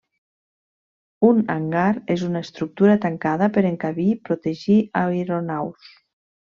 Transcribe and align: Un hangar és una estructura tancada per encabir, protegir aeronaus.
Un 1.27 1.43
hangar 1.55 1.85
és 2.15 2.25
una 2.29 2.43
estructura 2.47 2.97
tancada 3.05 3.53
per 3.59 3.67
encabir, 3.75 4.11
protegir 4.27 4.83
aeronaus. 5.07 5.97